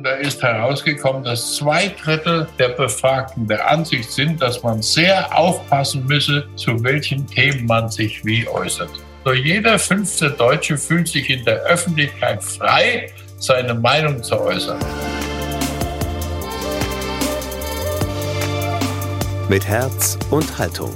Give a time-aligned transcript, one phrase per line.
[0.00, 6.06] Da ist herausgekommen, dass zwei Drittel der Befragten der Ansicht sind, dass man sehr aufpassen
[6.06, 8.90] müsse, zu welchen Themen man sich wie äußert.
[9.24, 14.78] Nur jeder fünfte Deutsche fühlt sich in der Öffentlichkeit frei, seine Meinung zu äußern.
[19.48, 20.94] Mit Herz und Haltung.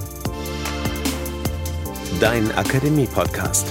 [2.21, 3.67] Dein Akademie-Podcast.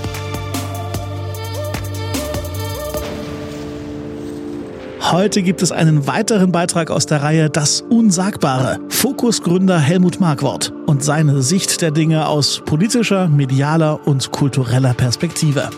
[5.01, 8.79] Heute gibt es einen weiteren Beitrag aus der Reihe Das Unsagbare.
[8.89, 15.69] Fokusgründer Helmut Markwort und seine Sicht der Dinge aus politischer, medialer und kultureller Perspektive.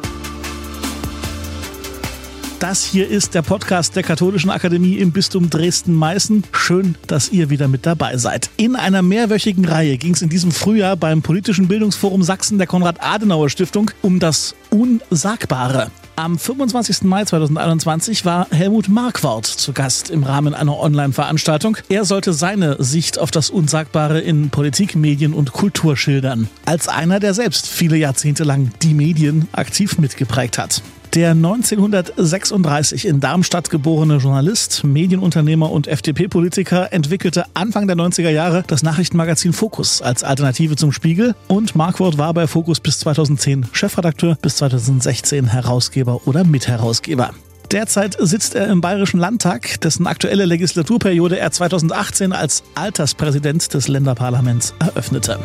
[2.60, 6.44] Das hier ist der Podcast der Katholischen Akademie im Bistum Dresden-Meißen.
[6.52, 8.50] Schön, dass ihr wieder mit dabei seid.
[8.58, 13.90] In einer mehrwöchigen Reihe ging es in diesem Frühjahr beim Politischen Bildungsforum Sachsen der Konrad-Adenauer-Stiftung
[14.02, 15.92] um das Unsagbare.
[16.16, 17.06] Am 25.
[17.06, 21.78] Mai 2021 war Helmut Markwart zu Gast im Rahmen einer Online-Veranstaltung.
[21.90, 26.50] Er sollte seine Sicht auf das Unsagbare in Politik, Medien und Kultur schildern.
[26.66, 30.84] Als einer, der selbst viele Jahrzehnte lang die Medien aktiv mitgeprägt hat.
[31.16, 38.82] Der 1936 in Darmstadt geborene Journalist, Medienunternehmer und FDP-Politiker entwickelte Anfang der 90er Jahre das
[38.82, 44.56] Nachrichtenmagazin Focus als Alternative zum Spiegel und Markwort war bei Focus bis 2010 Chefredakteur, bis
[44.56, 47.30] 2016 Herausgeber oder Mitherausgeber.
[47.72, 54.74] Derzeit sitzt er im Bayerischen Landtag, dessen aktuelle Legislaturperiode er 2018 als Alterspräsident des Länderparlaments
[54.80, 55.38] eröffnete.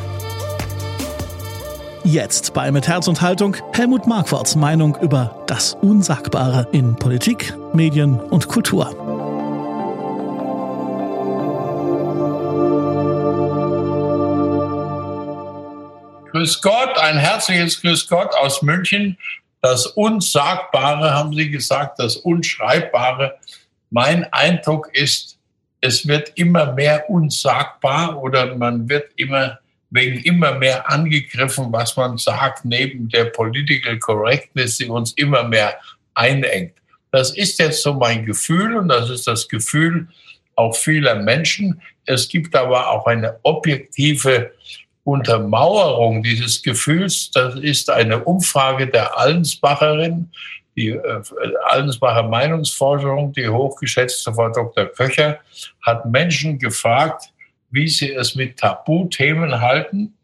[2.10, 8.18] Jetzt bei Mit Herz und Haltung Helmut Marquards Meinung über das Unsagbare in Politik, Medien
[8.18, 8.86] und Kultur.
[16.30, 19.18] Grüß Gott, ein herzliches Grüß Gott aus München.
[19.60, 23.36] Das Unsagbare, haben Sie gesagt, das Unschreibbare.
[23.90, 25.36] Mein Eindruck ist,
[25.82, 29.58] es wird immer mehr unsagbar oder man wird immer
[29.90, 35.78] wegen immer mehr angegriffen, was man sagt, neben der Political Correctness, die uns immer mehr
[36.14, 36.74] einengt.
[37.10, 40.08] Das ist jetzt so mein Gefühl und das ist das Gefühl
[40.56, 41.80] auch vieler Menschen.
[42.04, 44.52] Es gibt aber auch eine objektive
[45.04, 47.30] Untermauerung dieses Gefühls.
[47.30, 50.30] Das ist eine Umfrage der Allensbacherin,
[50.76, 51.22] die äh,
[51.66, 54.86] Allensbacher Meinungsforschung, die hochgeschätzte Frau Dr.
[54.86, 55.38] Köcher,
[55.80, 57.32] hat Menschen gefragt,
[57.70, 60.14] wie sie es mit Tabuthemen halten.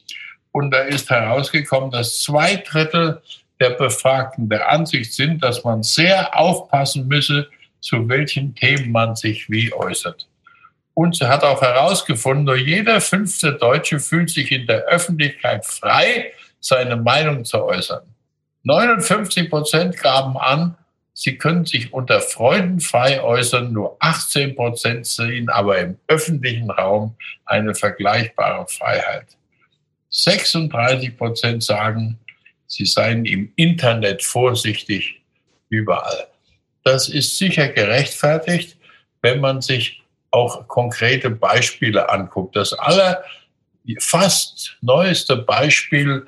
[0.52, 3.20] Und da ist herausgekommen, dass zwei Drittel
[3.60, 7.48] der Befragten der Ansicht sind, dass man sehr aufpassen müsse,
[7.80, 10.28] zu welchen Themen man sich wie äußert.
[10.94, 16.32] Und sie hat auch herausgefunden, nur jeder fünfte Deutsche fühlt sich in der Öffentlichkeit frei,
[16.60, 18.02] seine Meinung zu äußern.
[18.62, 20.76] 59 Prozent gaben an,
[21.16, 27.14] Sie können sich unter Freunden frei äußern, nur 18 Prozent sehen aber im öffentlichen Raum
[27.46, 29.26] eine vergleichbare Freiheit.
[30.10, 32.18] 36 Prozent sagen,
[32.66, 35.22] sie seien im Internet vorsichtig
[35.68, 36.26] überall.
[36.82, 38.76] Das ist sicher gerechtfertigt,
[39.22, 42.56] wenn man sich auch konkrete Beispiele anguckt.
[42.56, 43.22] Das aller
[44.00, 46.26] fast neueste Beispiel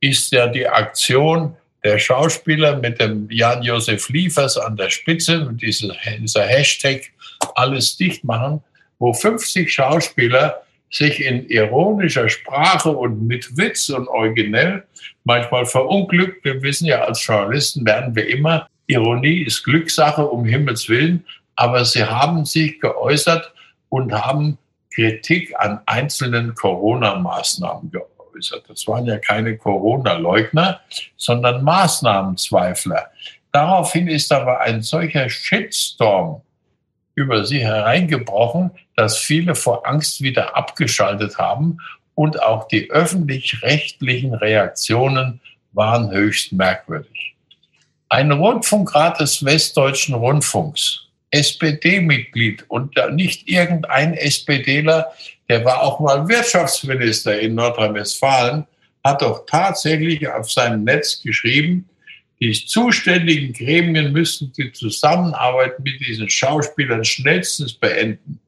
[0.00, 5.94] ist ja die Aktion der Schauspieler mit dem Jan-Josef Liefers an der Spitze, mit dieser,
[6.18, 7.10] dieser Hashtag
[7.54, 8.62] alles dicht machen,
[8.98, 14.84] wo 50 Schauspieler sich in ironischer Sprache und mit Witz und originell,
[15.24, 20.88] manchmal verunglückt, wir wissen ja, als Journalisten werden wir immer, Ironie ist Glückssache, um Himmels
[20.88, 21.24] Willen,
[21.56, 23.52] aber sie haben sich geäußert
[23.90, 24.56] und haben
[24.94, 28.17] Kritik an einzelnen Corona-Maßnahmen geäußert geäußert.
[28.68, 30.80] Das waren ja keine Corona-Leugner,
[31.16, 33.10] sondern Maßnahmenzweifler.
[33.52, 36.42] Daraufhin ist aber ein solcher Shitstorm
[37.14, 41.78] über sie hereingebrochen, dass viele vor Angst wieder abgeschaltet haben
[42.14, 45.40] und auch die öffentlich-rechtlichen Reaktionen
[45.72, 47.36] waren höchst merkwürdig.
[48.08, 55.12] Ein Rundfunkrat des Westdeutschen Rundfunks, SPD-Mitglied und nicht irgendein SPDler,
[55.48, 58.66] der war auch mal Wirtschaftsminister in Nordrhein-Westfalen,
[59.04, 61.88] hat doch tatsächlich auf seinem Netz geschrieben,
[62.40, 68.38] die zuständigen Gremien müssen die Zusammenarbeit mit diesen Schauspielern schnellstens beenden.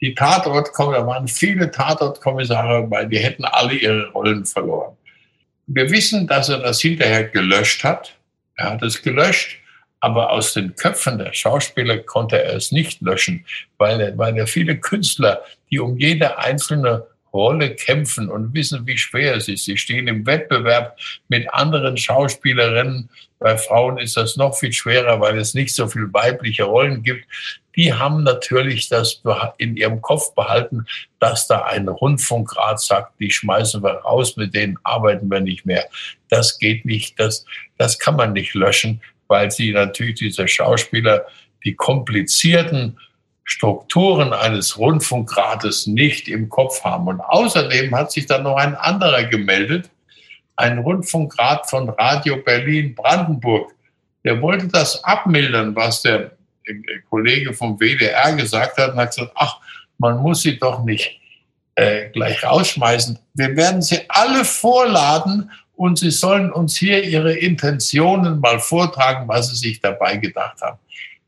[0.00, 4.96] Die Tatort, da waren viele Tatortkommissare weil die hätten alle ihre Rollen verloren.
[5.66, 8.14] Wir wissen, dass er das hinterher gelöscht hat.
[8.56, 9.59] Er hat es gelöscht
[10.00, 13.44] aber aus den Köpfen der Schauspieler konnte er es nicht löschen,
[13.78, 19.36] weil, weil er viele Künstler, die um jede einzelne Rolle kämpfen und wissen, wie schwer
[19.36, 19.64] es ist.
[19.64, 20.98] Sie stehen im Wettbewerb
[21.28, 23.08] mit anderen Schauspielerinnen.
[23.38, 27.26] Bei Frauen ist das noch viel schwerer, weil es nicht so viele weibliche Rollen gibt.
[27.76, 29.22] Die haben natürlich das
[29.58, 30.86] in ihrem Kopf behalten,
[31.20, 35.86] dass da ein Rundfunkrat sagt, die schmeißen wir raus, mit denen arbeiten wir nicht mehr.
[36.28, 37.44] Das geht nicht, das,
[37.78, 39.00] das kann man nicht löschen,
[39.30, 41.24] weil sie natürlich diese Schauspieler
[41.64, 42.98] die komplizierten
[43.44, 47.06] Strukturen eines Rundfunkrates nicht im Kopf haben.
[47.06, 49.90] Und außerdem hat sich dann noch ein anderer gemeldet,
[50.56, 53.72] ein Rundfunkrat von Radio Berlin Brandenburg.
[54.24, 56.32] Der wollte das abmildern, was der
[57.08, 59.58] Kollege vom WDR gesagt hat und hat gesagt, ach,
[59.98, 61.20] man muss sie doch nicht
[61.76, 63.18] äh, gleich rausschmeißen.
[63.34, 65.50] Wir werden sie alle vorladen
[65.80, 70.78] und sie sollen uns hier ihre Intentionen mal vortragen, was sie sich dabei gedacht haben.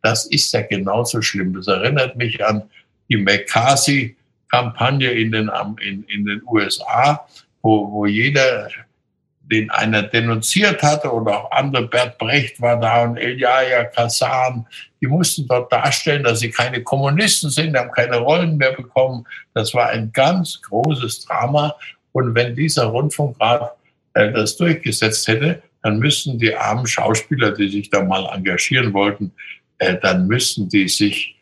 [0.03, 1.55] Das ist ja genauso schlimm.
[1.55, 2.65] Das erinnert mich an
[3.09, 5.51] die McCarthy-Kampagne in den,
[5.81, 7.27] in, in den USA,
[7.63, 8.69] wo, wo jeder,
[9.41, 14.67] den einer denunziert hatte oder auch andere, Bert Brecht war da und Eljaya Kassan,
[15.01, 19.25] die mussten dort darstellen, dass sie keine Kommunisten sind, haben keine Rollen mehr bekommen.
[19.55, 21.75] Das war ein ganz großes Drama.
[22.13, 23.79] Und wenn dieser Rundfunkrat
[24.15, 29.33] das durchgesetzt hätte, dann müssten die armen Schauspieler, die sich da mal engagieren wollten,
[29.79, 31.37] äh, dann müssen die sich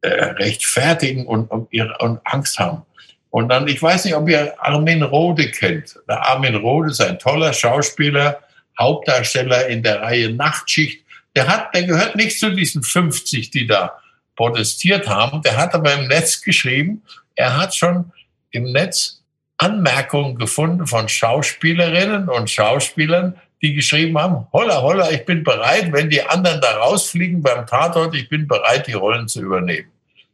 [0.00, 2.82] äh, rechtfertigen und, und, ihre, und Angst haben.
[3.30, 5.96] Und dann, ich weiß nicht, ob ihr Armin Rode kennt.
[6.08, 8.40] Der Armin Rode ist ein toller Schauspieler,
[8.78, 11.04] Hauptdarsteller in der Reihe Nachtschicht.
[11.34, 13.98] Der hat, der gehört nicht zu diesen 50, die da
[14.36, 15.42] protestiert haben.
[15.42, 17.02] Der hat aber im Netz geschrieben,
[17.34, 18.12] er hat schon
[18.50, 19.23] im Netz
[19.64, 26.10] Anmerkungen gefunden von Schauspielerinnen und Schauspielern, die geschrieben haben, holla, holla, ich bin bereit, wenn
[26.10, 29.88] die anderen da rausfliegen beim Tatort, ich bin bereit, die Rollen zu übernehmen.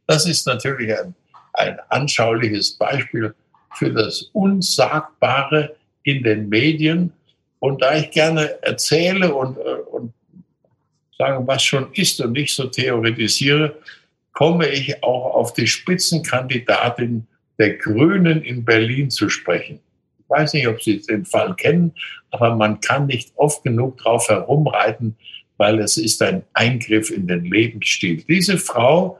[0.05, 1.15] Das ist natürlich ein,
[1.53, 3.33] ein anschauliches Beispiel
[3.75, 7.13] für das Unsagbare in den Medien.
[7.59, 9.61] Und da ich gerne erzähle und, äh,
[9.91, 10.13] und
[11.17, 13.77] sage, was schon ist und nicht so theoretisiere,
[14.33, 17.27] komme ich auch auf die Spitzenkandidatin
[17.59, 19.79] der Grünen in Berlin zu sprechen
[20.31, 21.93] weiß nicht, ob Sie den Fall kennen,
[22.31, 25.15] aber man kann nicht oft genug drauf herumreiten,
[25.57, 28.23] weil es ist ein Eingriff in den Lebensstil.
[28.27, 29.19] Diese Frau,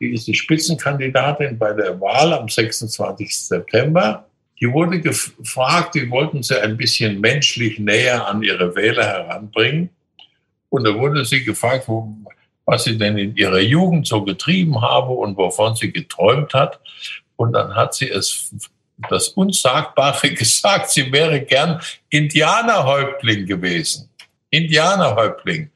[0.00, 3.36] die ist die Spitzenkandidatin bei der Wahl am 26.
[3.36, 4.24] September.
[4.60, 9.90] Die wurde gefragt, die wollten sie ein bisschen menschlich näher an ihre Wähler heranbringen.
[10.70, 11.88] Und da wurde sie gefragt,
[12.64, 16.80] was sie denn in ihrer Jugend so getrieben habe und wovon sie geträumt hat.
[17.38, 18.50] Und dann hat sie es
[19.08, 21.80] das Unsagbare gesagt, sie wäre gern
[22.10, 24.10] Indianerhäuptling gewesen.
[24.50, 25.70] Indianerhäuptling.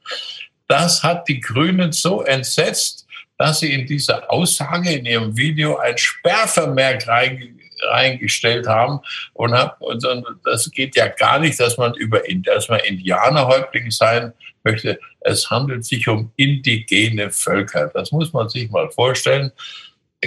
[0.67, 3.07] Das hat die Grünen so entsetzt,
[3.37, 8.99] dass sie in dieser Aussage in ihrem Video ein Sperrvermerk reingestellt haben
[9.33, 14.33] und, und das geht ja gar nicht, dass man über dass man Indianerhäuptling sein
[14.63, 14.99] möchte.
[15.21, 17.89] Es handelt sich um indigene Völker.
[17.93, 19.51] Das muss man sich mal vorstellen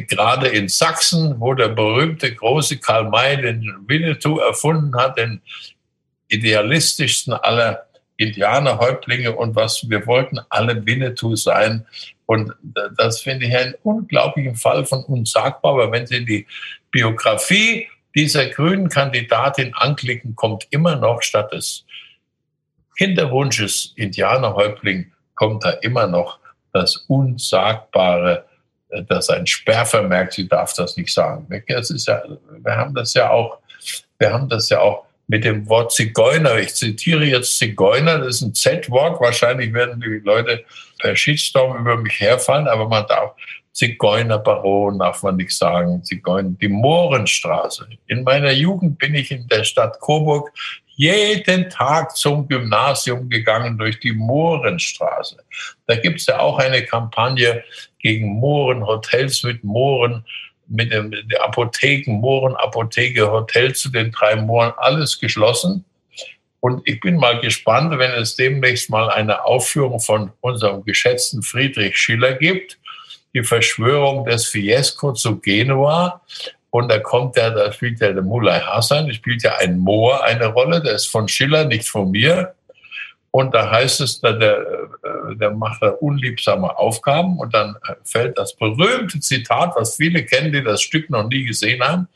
[0.02, 5.40] gerade in Sachsen, wo der berühmte große Karl May den Winnetou erfunden hat, den
[6.28, 11.86] idealistischsten aller Indianerhäuptlinge und was wir wollten alle Winnetou sein.
[12.24, 12.52] Und
[12.96, 15.72] das finde ich einen unglaublichen Fall von unsagbar.
[15.72, 16.46] Aber wenn Sie die
[16.90, 21.84] Biografie dieser grünen Kandidatin anklicken, kommt immer noch statt des
[22.96, 26.38] Kinderwunsches Indianerhäuptling, kommt da immer noch
[26.72, 28.46] das Unsagbare
[29.08, 31.46] dass ein Sperrvermerk, sie darf das nicht sagen.
[31.68, 32.22] Das ist ja,
[32.62, 33.58] wir haben das ja auch,
[34.18, 36.56] wir haben das ja auch mit dem Wort Zigeuner.
[36.58, 39.20] Ich zitiere jetzt Zigeuner, das ist ein Z-Wort.
[39.20, 40.64] Wahrscheinlich werden die Leute
[40.98, 43.32] per Shitstorm über mich herfallen, aber man darf
[43.72, 46.02] Zigeunerbaron darf man nicht sagen.
[46.02, 47.86] Zigeuner, die Mohrenstraße.
[48.06, 50.50] In meiner Jugend bin ich in der Stadt Coburg
[50.96, 55.36] jeden Tag zum Gymnasium gegangen durch die Mohrenstraße.
[55.86, 57.62] Da gibt es ja auch eine Kampagne
[58.06, 60.24] gegen Mohren, Hotels mit Mohren,
[60.68, 65.84] mit den Apotheken, Mohren, Apotheke, Hotel zu den drei Mooren, alles geschlossen.
[66.60, 71.96] Und ich bin mal gespannt, wenn es demnächst mal eine Aufführung von unserem geschätzten Friedrich
[71.96, 72.78] Schiller gibt,
[73.34, 76.20] die Verschwörung des Fiesco zu Genua.
[76.70, 80.24] Und da kommt der, da spielt ja der Mulay Hassan, da spielt ja ein Moor
[80.24, 82.55] eine Rolle, der ist von Schiller, nicht von mir.
[83.36, 84.88] Und da heißt es, der,
[85.34, 90.80] der macht unliebsame Aufgaben und dann fällt das berühmte Zitat, was viele kennen, die das
[90.80, 92.08] Stück noch nie gesehen haben.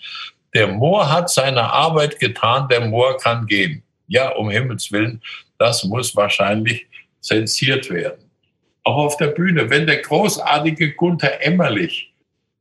[0.55, 3.83] Der Moor hat seine Arbeit getan, der Moor kann gehen.
[4.09, 5.21] Ja, um Himmels Willen,
[5.59, 6.87] das muss wahrscheinlich
[7.21, 8.31] zensiert werden.
[8.85, 12.15] Auch auf der Bühne, wenn der großartige Gunther Emmerlich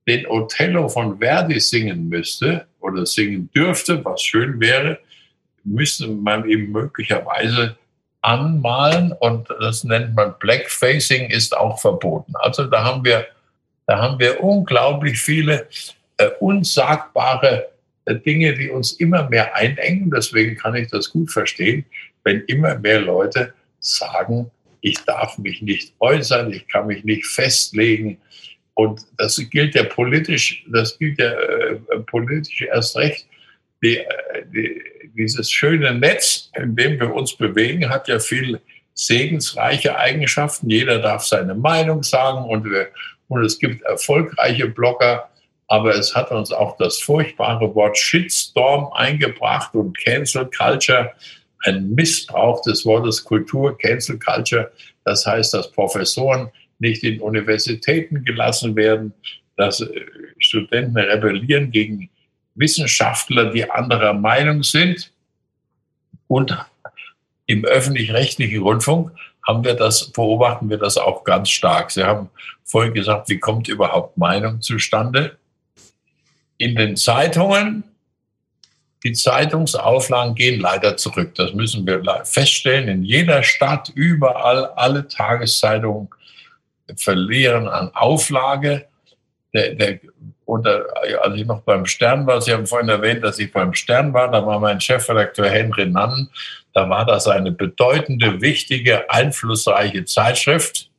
[0.06, 5.00] den Othello von Verdi singen müsste, oder singen dürfte, was schön wäre,
[5.63, 7.78] müsste man ihm möglicherweise
[8.22, 12.34] anmalen und das nennt man Blackfacing, ist auch verboten.
[12.36, 13.28] Also da haben wir,
[13.88, 15.68] da haben wir unglaublich viele
[16.18, 17.70] äh, unsagbare
[18.06, 20.12] äh, Dinge, die uns immer mehr einengen.
[20.12, 21.86] Deswegen kann ich das gut verstehen,
[22.24, 28.18] wenn immer mehr Leute sagen, ich darf mich nicht äußern, ich kann mich nicht festlegen.
[28.74, 31.76] Und das gilt ja politisch, das gilt ja äh,
[32.08, 33.28] politisch erst recht.
[33.84, 34.06] Die, äh,
[34.54, 34.82] die,
[35.16, 38.60] dieses schöne Netz, in dem wir uns bewegen, hat ja viel
[38.94, 40.70] segensreiche Eigenschaften.
[40.70, 42.90] Jeder darf seine Meinung sagen und, wir,
[43.28, 45.30] und es gibt erfolgreiche Blogger,
[45.68, 51.14] aber es hat uns auch das furchtbare Wort Shitstorm eingebracht und Cancel Culture,
[51.64, 54.72] ein Missbrauch des Wortes Kultur, Cancel Culture.
[55.06, 59.14] Das heißt, dass Professoren nicht in Universitäten gelassen werden,
[59.58, 59.88] dass äh,
[60.40, 62.10] Studenten rebellieren gegen
[62.60, 65.12] Wissenschaftler, die anderer Meinung sind.
[66.28, 66.56] Und
[67.48, 69.12] im öffentlich-rechtlichen Rundfunk
[69.48, 71.89] haben wir das, beobachten wir das auch ganz stark.
[71.89, 72.30] Sie haben
[72.63, 75.38] vorhin gesagt, wie kommt überhaupt Meinung zustande?
[76.58, 77.84] In den Zeitungen,
[79.04, 81.34] die Zeitungsauflagen gehen leider zurück.
[81.36, 82.89] Das müssen wir feststellen.
[82.89, 86.10] In jeder Stadt, überall, alle Tageszeitungen
[86.96, 88.86] verlieren an Auflage.
[89.54, 90.00] Der, der
[90.50, 90.86] unter,
[91.22, 94.32] als ich noch beim Stern war, Sie haben vorhin erwähnt, dass ich beim Stern war,
[94.32, 96.29] da war mein Chefredakteur Henry Nannen,
[96.74, 100.89] da war das eine bedeutende, wichtige, einflussreiche Zeitschrift.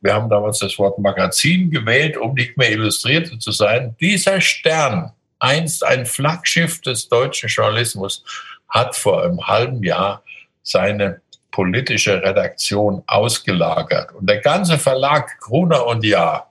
[0.00, 3.94] Wir haben damals das Wort Magazin gewählt, um nicht mehr Illustrierte zu sein.
[4.00, 8.24] Dieser Stern, einst ein Flaggschiff des deutschen Journalismus,
[8.68, 10.22] hat vor einem halben Jahr
[10.62, 14.12] seine politische Redaktion ausgelagert.
[14.14, 16.50] Und der ganze Verlag Gruner und Jahr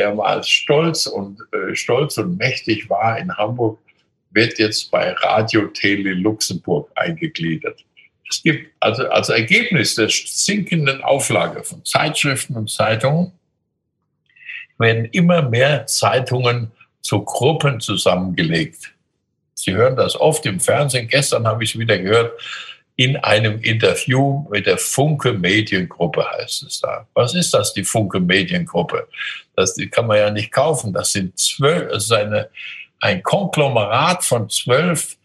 [0.00, 3.78] der mal stolz und äh, stolz und mächtig war in Hamburg,
[4.30, 7.84] wird jetzt bei Radio Tele Luxemburg eingegliedert.
[8.28, 13.32] Es gibt also als Ergebnis der sinkenden Auflage von Zeitschriften und Zeitungen
[14.78, 16.70] werden immer mehr Zeitungen
[17.02, 18.94] zu Gruppen zusammengelegt.
[19.52, 21.08] Sie hören das oft im Fernsehen.
[21.08, 22.32] Gestern habe ich es wieder gehört
[23.00, 27.06] in einem Interview mit der Funke Mediengruppe heißt es da.
[27.14, 29.08] Was ist das, die Funke Mediengruppe?
[29.60, 30.92] Das kann man ja nicht kaufen.
[30.92, 32.48] Das sind zwölf, das ist eine,
[33.00, 35.16] ein Konglomerat von zwölf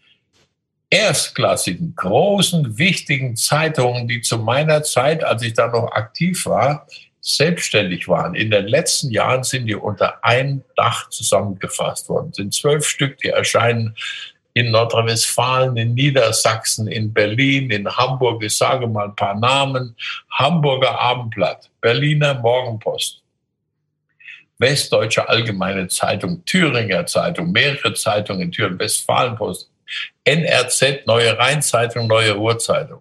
[0.90, 6.86] erstklassigen, großen, wichtigen Zeitungen, die zu meiner Zeit, als ich da noch aktiv war,
[7.20, 8.36] selbstständig waren.
[8.36, 12.28] In den letzten Jahren sind die unter ein Dach zusammengefasst worden.
[12.30, 13.96] Es sind zwölf Stück, die erscheinen
[14.54, 18.42] in Nordrhein-Westfalen, in Niedersachsen, in Berlin, in Hamburg.
[18.42, 19.96] Ich sage mal ein paar Namen.
[20.30, 23.22] Hamburger Abendblatt, Berliner Morgenpost,
[24.58, 29.70] Westdeutsche Allgemeine Zeitung, Thüringer Zeitung, mehrere Zeitungen in Thüringen, Westfalenpost,
[30.24, 33.00] NRZ, Neue Rheinzeitung, Neue Ruhrzeitung.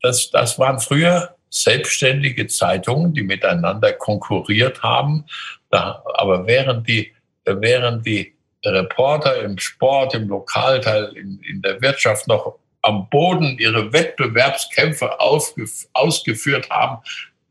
[0.00, 5.24] Das, das waren früher selbstständige Zeitungen, die miteinander konkurriert haben.
[5.70, 7.12] Da, aber während die,
[7.44, 8.34] während die
[8.64, 15.86] Reporter im Sport, im Lokalteil, in, in der Wirtschaft noch am Boden ihre Wettbewerbskämpfe aufgef
[15.94, 17.02] ausgeführt haben,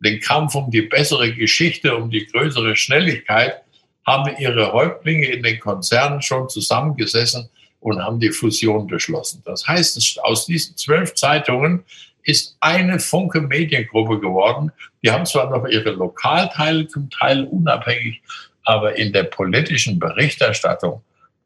[0.03, 3.61] den Kampf um die bessere Geschichte, um die größere Schnelligkeit,
[4.05, 9.41] haben ihre Häuptlinge in den Konzernen schon zusammengesessen und haben die Fusion beschlossen.
[9.45, 11.83] Das heißt, aus diesen zwölf Zeitungen
[12.23, 14.71] ist eine Funke Mediengruppe geworden.
[15.03, 18.21] Die haben zwar noch ihre Lokalteile zum Teil unabhängig,
[18.63, 21.01] aber in der politischen Berichterstattung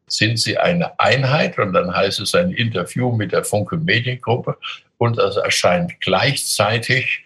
[0.06, 4.56] sind sie eine Einheit und dann heißt es ein Interview mit der Funke Mediengruppe
[4.96, 7.24] und das erscheint gleichzeitig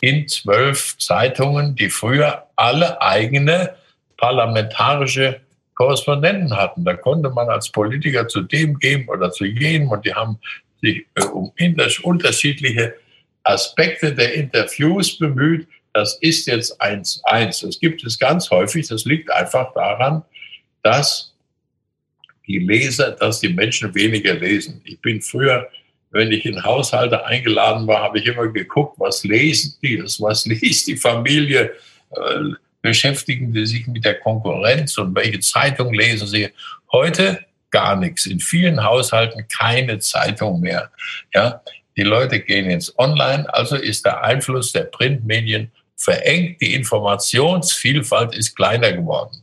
[0.00, 3.74] in zwölf Zeitungen, die früher alle eigene
[4.16, 5.40] parlamentarische
[5.74, 6.84] Korrespondenten hatten.
[6.84, 10.38] Da konnte man als Politiker zu dem geben oder zu jenem und die haben
[10.82, 11.52] sich äh, um
[12.02, 12.94] unterschiedliche
[13.44, 15.66] Aspekte der Interviews bemüht
[15.98, 17.58] das ist jetzt eins eins.
[17.58, 18.86] Das gibt es ganz häufig.
[18.86, 20.22] Das liegt einfach daran,
[20.82, 21.34] dass
[22.46, 24.80] die Leser, dass die Menschen weniger lesen.
[24.84, 25.68] Ich bin früher,
[26.10, 30.86] wenn ich in Haushalte eingeladen war, habe ich immer geguckt, was lesen die, was liest
[30.86, 31.72] die Familie,
[32.10, 32.40] äh,
[32.80, 36.48] beschäftigen die sich mit der Konkurrenz und welche Zeitung lesen sie.
[36.92, 38.26] Heute gar nichts.
[38.26, 40.90] In vielen Haushalten keine Zeitung mehr.
[41.34, 41.60] Ja,
[41.96, 48.54] die Leute gehen ins Online, also ist der Einfluss der Printmedien verengt, die Informationsvielfalt ist
[48.54, 49.42] kleiner geworden.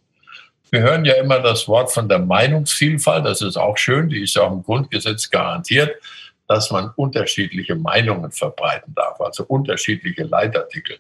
[0.72, 4.36] Wir hören ja immer das Wort von der Meinungsvielfalt, das ist auch schön, die ist
[4.36, 5.96] ja auch im Grundgesetz garantiert,
[6.48, 11.00] dass man unterschiedliche Meinungen verbreiten darf, also unterschiedliche Leitartikel.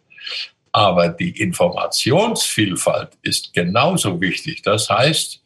[0.71, 4.61] Aber die Informationsvielfalt ist genauso wichtig.
[4.61, 5.41] Das heißt,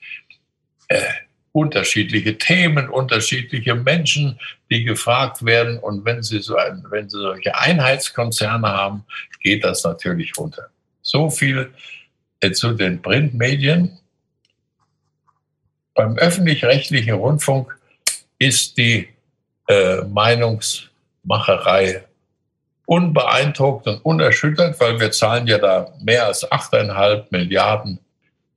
[0.88, 1.02] äh,
[1.52, 4.40] unterschiedliche Themen, unterschiedliche Menschen,
[4.70, 5.80] die gefragt werden.
[5.80, 9.06] Und wenn Sie, so ein, wenn Sie solche Einheitskonzerne haben,
[9.42, 10.70] geht das natürlich runter.
[11.02, 11.74] So viel
[12.40, 13.98] äh, zu den Printmedien.
[15.94, 17.78] Beim öffentlich-rechtlichen Rundfunk
[18.38, 19.10] ist die
[19.70, 22.04] äh, Meinungsmacherei
[22.86, 28.00] unbeeindruckt und unerschüttert, weil wir zahlen ja da mehr als 8,5 Milliarden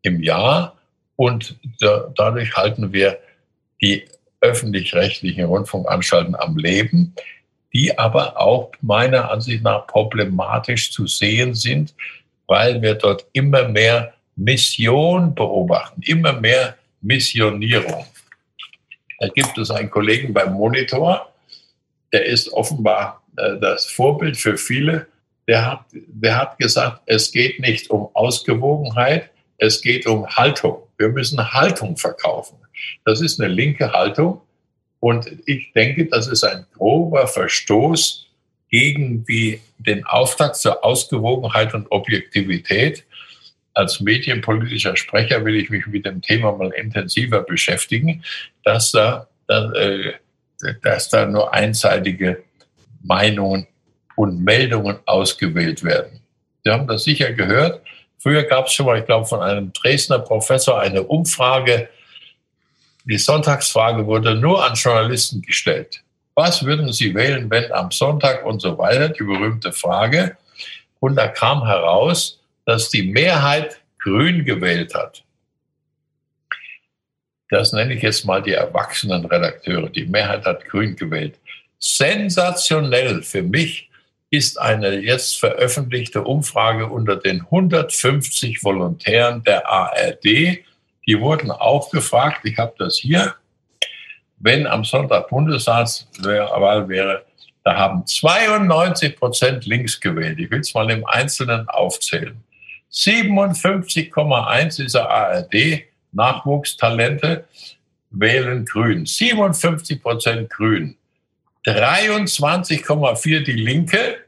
[0.01, 0.77] im Jahr
[1.17, 3.19] und da, dadurch halten wir
[3.83, 4.07] die
[4.41, 7.15] öffentlich-rechtlichen Rundfunkanstalten am Leben,
[7.75, 11.95] die aber auch meiner Ansicht nach problematisch zu sehen sind,
[12.47, 18.07] weil wir dort immer mehr Mission beobachten, immer mehr Missionierung.
[19.23, 21.33] Da gibt es einen Kollegen beim Monitor,
[22.13, 25.07] der ist offenbar äh, das Vorbild für viele.
[25.47, 30.83] Der hat, der hat gesagt, es geht nicht um Ausgewogenheit, es geht um Haltung.
[30.99, 32.57] Wir müssen Haltung verkaufen.
[33.05, 34.41] Das ist eine linke Haltung.
[34.99, 38.27] Und ich denke, das ist ein grober Verstoß
[38.71, 43.05] gegen die, den Auftrag zur Ausgewogenheit und Objektivität.
[43.75, 48.23] Als medienpolitischer Sprecher will ich mich mit dem Thema mal intensiver beschäftigen,
[48.65, 50.13] dass da, dass, äh,
[50.83, 52.43] dass da nur einseitige
[53.03, 53.67] Meinungen
[54.17, 56.21] und Meldungen ausgewählt werden.
[56.65, 57.81] Sie haben das sicher gehört.
[58.19, 61.89] Früher gab es schon mal, ich glaube, von einem Dresdner Professor eine Umfrage.
[63.05, 66.03] Die Sonntagsfrage wurde nur an Journalisten gestellt.
[66.35, 70.37] Was würden Sie wählen, wenn am Sonntag und so weiter, die berühmte Frage.
[71.01, 75.25] Und da kam heraus, dass die Mehrheit Grün gewählt hat.
[77.51, 79.89] Das nenne ich jetzt mal die erwachsenen Redakteure.
[79.91, 81.39] Die Mehrheit hat Grün gewählt
[81.83, 83.91] sensationell für mich
[84.31, 90.25] ist eine jetzt veröffentlichte Umfrage unter den 150 Volontären der ARD.
[90.25, 93.35] Die wurden auch gefragt, ich habe das hier,
[94.39, 97.25] wenn am Sonntag Bundestagswahl wäre,
[97.65, 100.39] da haben 92 Prozent links gewählt.
[100.39, 102.43] Ich will es mal im Einzelnen aufzählen.
[102.93, 107.47] 57,1 dieser ARD-Nachwuchstalente
[108.11, 109.07] wählen Grün.
[109.07, 110.97] 57 Prozent Grün.
[111.65, 114.19] 23,4 die Linke,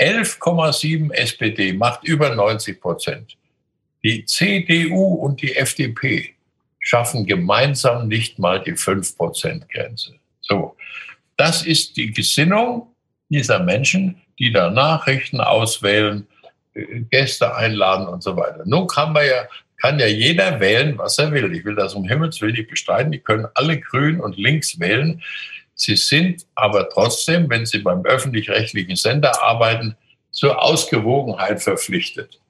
[0.00, 3.36] 11,7 SPD, macht über 90 Prozent.
[4.02, 6.34] Die CDU und die FDP
[6.80, 10.14] schaffen gemeinsam nicht mal die 5-Prozent-Grenze.
[10.40, 10.76] So,
[11.36, 12.88] das ist die Gesinnung
[13.30, 16.33] dieser Menschen, die da Nachrichten auswählen, äh,
[16.74, 18.62] Gäste einladen und so weiter.
[18.64, 19.46] Nun kann man ja,
[19.80, 21.54] kann ja jeder wählen, was er will.
[21.54, 23.12] Ich will das um Himmels Willen nicht bestreiten.
[23.12, 25.22] Die können alle grün und links wählen.
[25.74, 29.96] Sie sind aber trotzdem, wenn Sie beim öffentlich-rechtlichen Sender arbeiten,
[30.30, 32.40] zur Ausgewogenheit verpflichtet.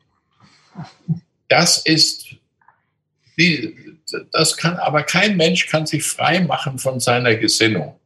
[1.48, 2.26] Das ist,
[3.38, 3.76] die,
[4.32, 7.98] das kann, aber kein Mensch kann sich frei machen von seiner Gesinnung.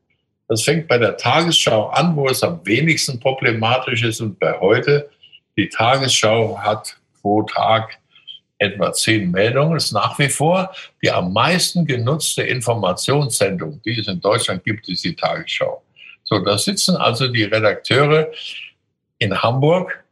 [0.48, 5.10] Das fängt bei der Tagesschau an, wo es am wenigsten problematisch ist und bei heute.
[5.58, 7.98] Die Tagesschau hat pro Tag
[8.58, 14.20] etwa zehn Meldungen, ist nach wie vor die am meisten genutzte Informationssendung, die es in
[14.20, 15.82] Deutschland gibt, ist die Tagesschau.
[16.22, 18.30] So, da sitzen also die Redakteure
[19.18, 20.04] in Hamburg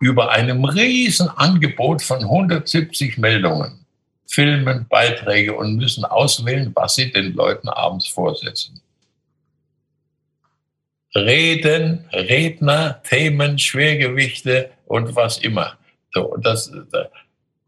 [0.00, 3.86] über einem riesen Angebot von 170 Meldungen,
[4.26, 8.80] Filmen, Beiträge und müssen auswählen, was sie den Leuten abends vorsetzen.
[11.16, 15.78] Reden, Redner, Themen, Schwergewichte und was immer.
[16.12, 17.08] So, das, da,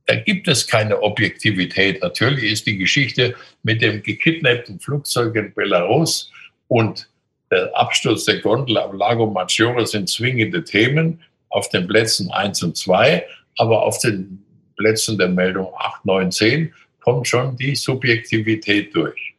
[0.07, 2.03] da gibt es keine Objektivität.
[2.03, 6.31] Natürlich ist die Geschichte mit dem gekidnappten Flugzeug in Belarus
[6.69, 7.09] und
[7.51, 12.77] der Absturz der Gondel am Lago Maggiore sind zwingende Themen auf den Plätzen 1 und
[12.77, 13.25] 2,
[13.57, 14.45] aber auf den
[14.77, 19.35] Plätzen der Meldung 8, 9, 10 kommt schon die Subjektivität durch.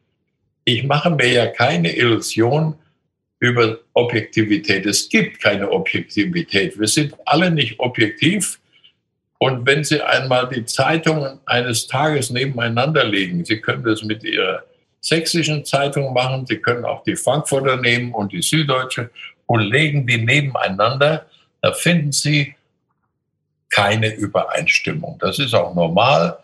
[0.64, 2.74] Ich mache mir ja keine Illusion
[3.40, 4.86] über Objektivität.
[4.86, 6.78] Es gibt keine Objektivität.
[6.78, 8.60] Wir sind alle nicht objektiv.
[9.38, 14.62] Und wenn Sie einmal die Zeitungen eines Tages nebeneinander legen, Sie können das mit Ihrer
[15.00, 19.08] sächsischen Zeitung machen, Sie können auch die Frankfurter nehmen und die Süddeutsche
[19.46, 21.26] und legen die nebeneinander,
[21.62, 22.54] da finden Sie
[23.70, 25.18] keine Übereinstimmung.
[25.18, 26.36] Das ist auch normal.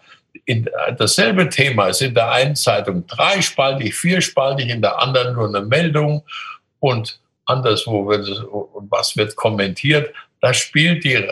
[0.46, 5.60] In, dasselbe Thema ist in der einen Zeitung dreispaltig, vierspaltig, in der anderen nur eine
[5.60, 6.22] Meldung
[6.80, 8.42] und anderswo wird es,
[8.90, 10.12] was wird kommentiert.
[10.40, 11.26] Da spielt die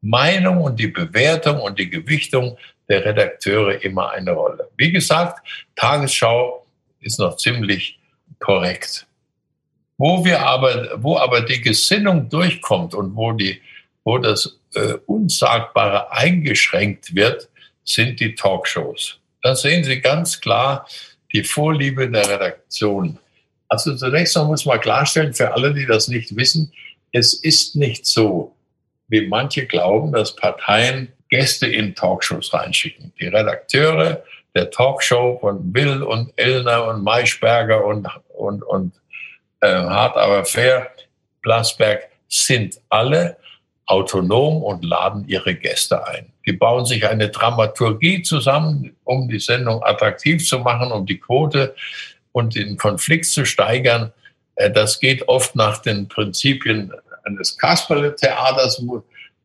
[0.00, 2.56] Meinung und die Bewertung und die Gewichtung
[2.88, 4.68] der Redakteure immer eine Rolle.
[4.76, 6.66] Wie gesagt, Tagesschau
[7.00, 7.98] ist noch ziemlich
[8.38, 9.06] korrekt.
[9.98, 13.60] Wo wir aber, wo aber die Gesinnung durchkommt und wo die,
[14.02, 17.48] wo das äh, Unsagbare eingeschränkt wird,
[17.84, 19.18] sind die Talkshows.
[19.42, 20.86] Da sehen Sie ganz klar
[21.32, 23.18] die Vorliebe der Redaktion.
[23.70, 26.72] Also zunächst mal muss man klarstellen, für alle, die das nicht wissen,
[27.12, 28.54] es ist nicht so,
[29.08, 33.12] wie manche glauben, dass Parteien Gäste in Talkshows reinschicken.
[33.20, 34.22] Die Redakteure
[34.56, 38.92] der Talkshow von Will und Elner und Maischberger und, und, und
[39.60, 40.90] äh, Hart aber fair,
[41.42, 43.36] Plasberg sind alle
[43.86, 46.32] autonom und laden ihre Gäste ein.
[46.44, 51.76] Die bauen sich eine Dramaturgie zusammen, um die Sendung attraktiv zu machen, um die Quote
[52.32, 54.12] und den Konflikt zu steigern.
[54.56, 56.92] Äh, das geht oft nach den Prinzipien
[57.24, 58.82] eines Kasperle-Theaters.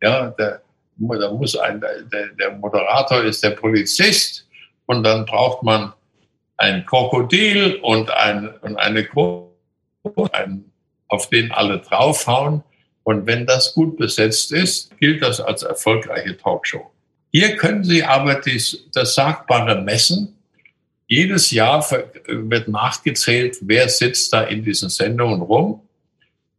[0.01, 0.61] Ja, der,
[0.97, 4.47] da muss ein, der, der Moderator ist der Polizist
[4.85, 5.93] und dann braucht man
[6.57, 9.51] ein Krokodil und, ein, und eine Quote,
[11.07, 12.63] auf den alle draufhauen.
[13.03, 16.91] Und wenn das gut besetzt ist, gilt das als erfolgreiche Talkshow.
[17.31, 20.34] Hier können Sie aber dies, das Sagbare messen.
[21.07, 21.85] Jedes Jahr
[22.27, 25.81] wird nachgezählt, wer sitzt da in diesen Sendungen rum.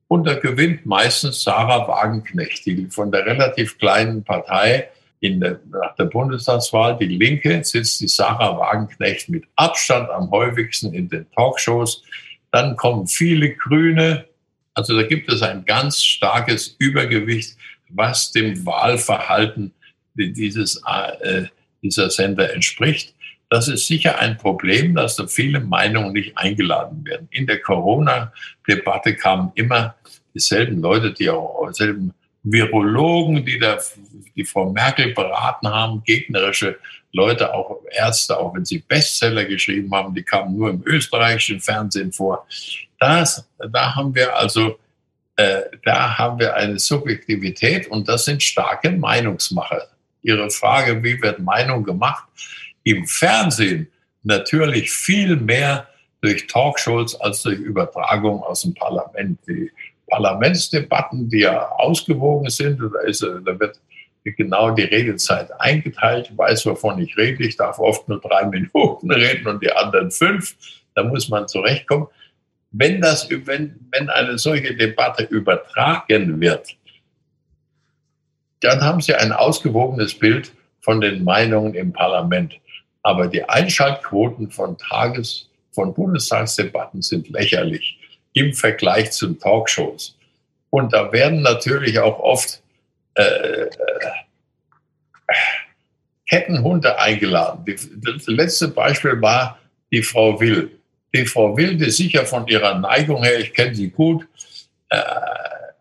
[0.09, 5.97] Und da gewinnt meistens Sarah Wagenknecht, die von der relativ kleinen Partei in der, nach
[5.97, 12.05] der Bundestagswahl, die Linke, sitzt die Sarah Wagenknecht mit Abstand am häufigsten in den Talkshows.
[12.53, 14.27] Dann kommen viele Grüne,
[14.75, 17.57] also da gibt es ein ganz starkes Übergewicht,
[17.89, 19.73] was dem Wahlverhalten
[20.15, 20.83] dieses,
[21.23, 21.45] äh,
[21.83, 23.16] dieser Sender entspricht.
[23.49, 27.29] Das ist sicher ein Problem, dass da viele Meinungen nicht eingeladen werden.
[27.31, 29.95] In der Corona-Debatte kamen immer
[30.35, 33.79] dieselben Leute, die auch dieselben Virologen, die da
[34.37, 36.79] die Frau Merkel beraten haben, gegnerische
[37.13, 42.13] Leute, auch Ärzte, auch wenn sie Bestseller geschrieben haben, die kamen nur im österreichischen Fernsehen
[42.13, 42.47] vor.
[42.99, 44.79] Das, da haben wir also,
[45.37, 49.89] äh, da haben wir eine Subjektivität und das sind starke Meinungsmacher.
[50.23, 52.25] Ihre Frage, wie wird Meinung gemacht?
[52.87, 53.89] Im Fernsehen
[54.23, 55.89] natürlich viel mehr
[56.21, 59.41] durch Talkshows als durch Übertragung aus dem Parlament.
[59.49, 59.73] Die
[60.07, 63.81] Parlamentsdebatten, die ja ausgewogen sind, da, ist, da wird
[64.23, 66.29] genau die Redezeit eingeteilt.
[66.31, 67.43] Ich weiß, wovon ich rede.
[67.43, 70.55] Ich darf oft nur drei Minuten reden und die anderen fünf.
[70.95, 72.07] Da muss man zurechtkommen.
[72.71, 76.77] Wenn, das, wenn, wenn eine solche Debatte übertragen wird,
[78.61, 82.55] dann haben Sie ein ausgewogenes Bild von den Meinungen im Parlament.
[83.07, 88.01] Aber die Einschaltquoten von Tages-, von Bundestagsdebatten sind lächerlich
[88.33, 90.17] im Vergleich zu Talkshows.
[90.71, 92.61] Und da werden natürlich auch oft
[93.15, 93.71] äh, äh,
[96.29, 97.65] Kettenhunde eingeladen.
[98.03, 99.61] Das letzte Beispiel war
[99.93, 100.73] die Frau Will.
[101.15, 104.27] Die Frau Will, die sicher von ihrer Neigung her, ich kenne sie gut,
[104.89, 105.01] äh,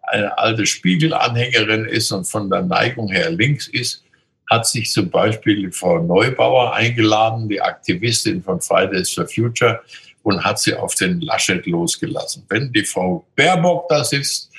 [0.04, 4.05] eine alte Spiegelanhängerin ist und von der Neigung her links ist,
[4.50, 9.82] hat sich zum Beispiel Frau Neubauer eingeladen, die Aktivistin von Fridays for Future,
[10.24, 12.46] und hat sie auf den Laschet losgelassen.
[12.50, 14.52] Wenn die Frau Baerbock da sitzt,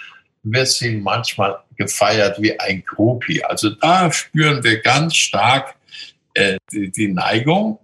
[0.44, 3.42] wird sie manchmal gefeiert wie ein Groupie.
[3.42, 5.74] Also da spüren wir ganz stark
[6.34, 7.80] äh, die, die, Neigung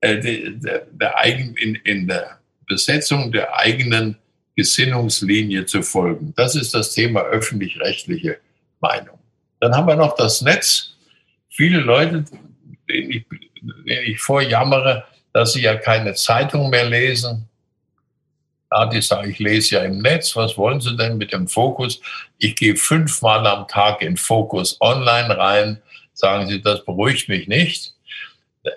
[0.00, 4.16] äh, die, der, der eigen, in, in der Besetzung der eigenen
[4.56, 6.32] Gesinnungslinie zu folgen.
[6.36, 8.38] Das ist das Thema öffentlich-rechtliche
[8.80, 9.18] Meinung.
[9.60, 10.93] Dann haben wir noch das Netz.
[11.56, 12.24] Viele Leute,
[12.90, 13.26] denen ich,
[13.62, 17.48] denen ich vorjammere, dass sie ja keine Zeitung mehr lesen.
[18.72, 20.34] Ja, die sagen, ich lese ja im Netz.
[20.34, 22.00] Was wollen Sie denn mit dem Fokus?
[22.38, 25.80] Ich gehe fünfmal am Tag in Fokus online rein.
[26.12, 27.94] Sagen Sie, das beruhigt mich nicht.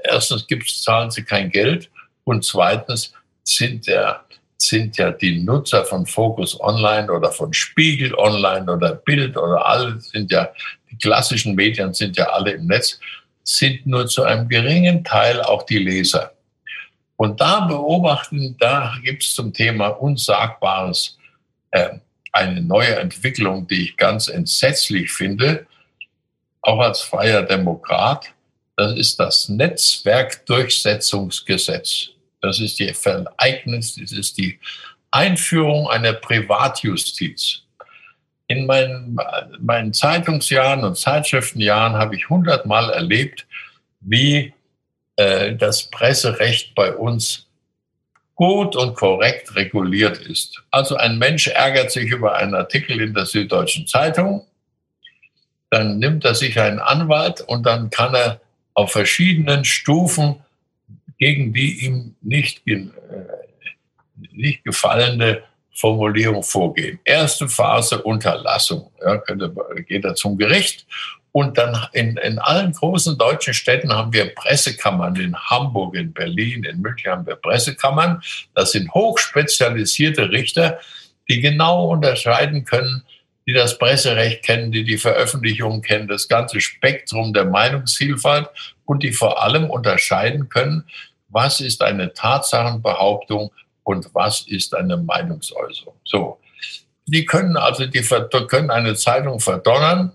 [0.04, 1.90] Erstens gibt's, zahlen Sie kein Geld.
[2.26, 3.12] Und zweitens
[3.44, 4.24] sind ja,
[4.58, 10.00] sind ja die Nutzer von Focus Online oder von Spiegel Online oder Bild oder alle
[10.00, 10.50] sind ja,
[10.92, 13.00] die klassischen Medien sind ja alle im Netz,
[13.44, 16.32] sind nur zu einem geringen Teil auch die Leser.
[17.16, 21.18] Und da beobachten, da gibt es zum Thema Unsagbares
[21.72, 21.98] äh,
[22.32, 25.66] eine neue Entwicklung, die ich ganz entsetzlich finde,
[26.62, 28.28] auch als freier Demokrat.
[28.76, 32.10] Das ist das Netzwerkdurchsetzungsgesetz.
[32.42, 34.60] Das ist die Vereignung, das ist die
[35.10, 37.64] Einführung einer Privatjustiz.
[38.48, 39.18] In meinen,
[39.60, 43.46] meinen Zeitungsjahren und Zeitschriftenjahren habe ich hundertmal erlebt,
[44.00, 44.54] wie
[45.18, 47.48] äh, das Presserecht bei uns
[48.36, 50.64] gut und korrekt reguliert ist.
[50.72, 54.46] Also ein Mensch ärgert sich über einen Artikel in der Süddeutschen Zeitung,
[55.70, 58.40] dann nimmt er sich einen Anwalt und dann kann er
[58.74, 60.36] auf verschiedenen Stufen
[61.18, 62.88] gegen die ihm nicht, äh,
[64.32, 65.44] nicht gefallene
[65.78, 67.00] Formulierung vorgehen.
[67.04, 68.92] Erste Phase Unterlassung.
[69.00, 69.54] Ja, könnte,
[69.88, 70.88] geht er zum Gericht
[71.32, 75.16] Und dann in, in allen großen deutschen Städten haben wir Pressekammern.
[75.18, 78.24] In Hamburg, in Berlin, in München haben wir Pressekammern.
[78.56, 80.80] Das sind hochspezialisierte Richter,
[81.30, 83.04] die genau unterscheiden können,
[83.46, 88.50] die das Presserecht kennen, die die Veröffentlichungen kennen, das ganze Spektrum der Meinungsvielfalt
[88.86, 90.86] und die vor allem unterscheiden können,
[91.30, 93.52] was ist eine Tatsachenbehauptung
[93.88, 95.96] und was ist eine Meinungsäußerung.
[96.04, 96.40] So.
[97.06, 100.12] Die können also, die können eine Zeitung verdonnern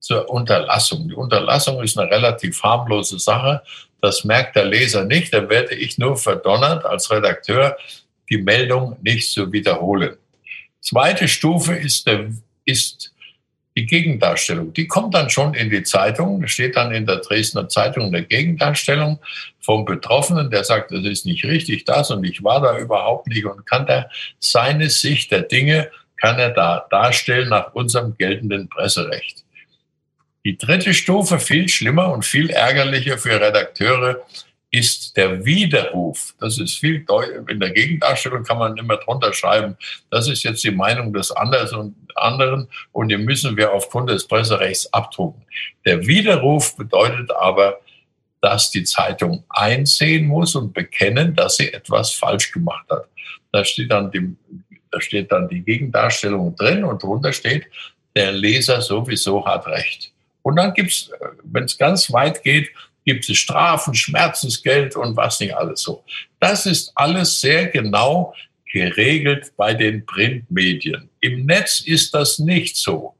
[0.00, 1.08] zur Unterlassung.
[1.08, 3.62] Die Unterlassung ist eine relativ harmlose Sache.
[4.02, 5.32] Das merkt der Leser nicht.
[5.32, 7.78] Da werde ich nur verdonnert als Redakteur,
[8.28, 10.18] die Meldung nicht zu wiederholen.
[10.82, 12.28] Zweite Stufe ist, der,
[12.66, 13.14] ist
[13.76, 14.72] die Gegendarstellung.
[14.72, 19.18] Die kommt dann schon in die Zeitung, steht dann in der Dresdner Zeitung eine Gegendarstellung
[19.60, 23.44] vom Betroffenen, der sagt, das ist nicht richtig, das und ich war da überhaupt nicht
[23.44, 24.08] und kann da
[24.38, 29.44] seine Sicht der Dinge, kann er da darstellen nach unserem geltenden Presserecht.
[30.46, 34.24] Die dritte Stufe, viel schlimmer und viel ärgerlicher für Redakteure,
[34.70, 36.34] ist der Widerruf.
[36.40, 37.04] Das ist viel
[37.48, 39.76] in der Gegendarstellung kann man immer drunter schreiben,
[40.10, 45.42] das ist jetzt die Meinung des anderen und die müssen wir aufgrund des Presserechts abdrucken.
[45.84, 47.80] Der Widerruf bedeutet aber,
[48.40, 53.08] dass die Zeitung einsehen muss und bekennen, dass sie etwas falsch gemacht hat.
[53.52, 54.36] Da steht dann die,
[54.90, 57.66] da steht dann die Gegendarstellung drin und drunter steht,
[58.14, 60.12] der Leser sowieso hat recht.
[60.42, 61.10] Und dann gibt es,
[61.42, 62.70] wenn es ganz weit geht,
[63.06, 66.04] gibt es Strafen, Schmerzensgeld und was nicht alles so.
[66.40, 68.34] Das ist alles sehr genau
[68.70, 71.08] geregelt bei den Printmedien.
[71.20, 73.14] Im Netz ist das nicht so.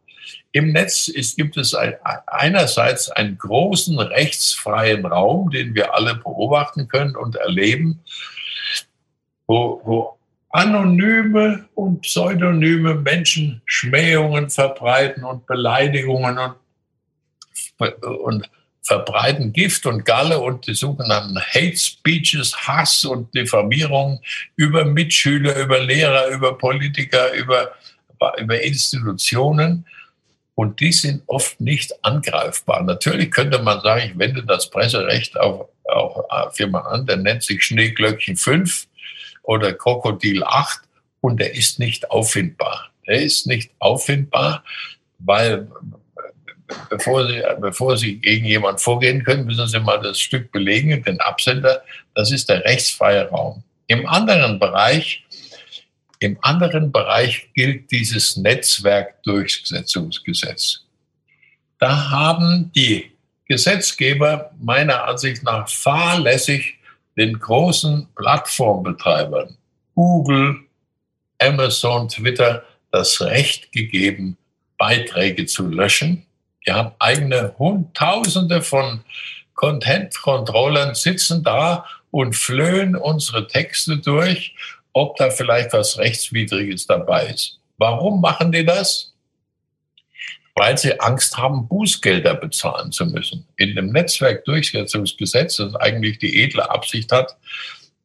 [0.53, 1.95] Im Netz ist, gibt es ein,
[2.27, 8.01] einerseits einen großen rechtsfreien Raum, den wir alle beobachten können und erleben,
[9.47, 10.19] wo, wo
[10.51, 16.57] anonyme und pseudonyme Menschen Schmähungen verbreiten und Beleidigungen und
[18.03, 18.49] und
[18.87, 24.23] verbreiten Gift und Galle und die sogenannten Hate Speeches, Hass und Diffamierung
[24.55, 27.73] über Mitschüler, über Lehrer, über Politiker, über,
[28.39, 29.87] über Institutionen.
[30.55, 32.85] Und die sind oft nicht angreifbar.
[32.85, 37.65] Natürlich könnte man sagen, ich wende das Presserecht auf, auf jemanden an, der nennt sich
[37.65, 38.87] Schneeglöckchen 5
[39.43, 40.81] oder Krokodil 8
[41.21, 42.91] und der ist nicht auffindbar.
[43.09, 44.63] Der ist nicht auffindbar,
[45.19, 45.69] weil
[46.91, 51.19] bevor Sie, bevor Sie gegen jemanden vorgehen können, müssen Sie mal das Stück belegen, den
[51.21, 51.83] Absender.
[52.15, 53.65] Das ist der rechtsfreie Raum.
[53.87, 55.25] Im anderen Bereich,
[56.19, 60.83] im anderen Bereich gilt dieses Netzwerkdurchsetzungsgesetz.
[61.79, 63.13] Da haben die
[63.47, 66.79] Gesetzgeber meiner Ansicht nach fahrlässig
[67.17, 69.57] den großen Plattformbetreibern
[69.95, 70.63] Google,
[71.39, 74.37] Amazon, Twitter das Recht gegeben,
[74.79, 76.26] Beiträge zu löschen
[76.67, 77.55] wir haben eigene
[77.95, 79.05] Tausende von
[79.55, 84.55] Content-Controllern sitzen da und flöhen unsere Texte durch,
[84.93, 87.61] ob da vielleicht was Rechtswidriges dabei ist.
[87.79, 89.15] Warum machen die das?
[90.57, 93.47] Weil sie Angst haben, Bußgelder bezahlen zu müssen.
[93.57, 97.37] In dem Netzwerkdurchsetzungsgesetz, das eigentlich die edle Absicht hat,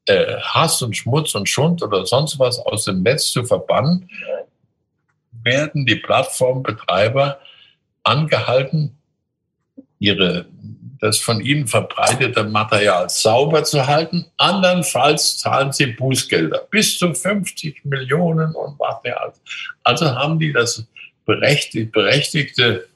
[0.05, 4.09] äh, Hass und Schmutz und Schund oder sonst was aus dem Netz zu verbannen,
[5.31, 7.39] werden die Plattformbetreiber
[8.03, 8.97] angehalten,
[9.99, 10.45] ihre,
[10.99, 14.25] das von ihnen verbreitete Material sauber zu halten.
[14.37, 19.41] Andernfalls zahlen sie Bußgelder bis zu 50 Millionen und was nicht alles.
[19.83, 20.85] Also haben die das
[21.25, 22.87] berechtigte, berechtigte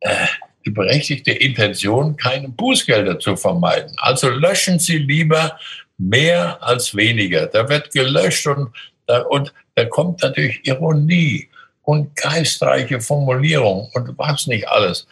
[0.00, 0.26] äh,
[0.64, 3.92] die berechtigte Intention, keine Bußgelder zu vermeiden.
[3.96, 5.58] Also löschen Sie lieber
[5.98, 7.46] mehr als weniger.
[7.46, 8.70] Da wird gelöscht und
[9.06, 11.48] da, und da kommt natürlich Ironie
[11.92, 15.06] und geistreiche Formulierung und was nicht alles,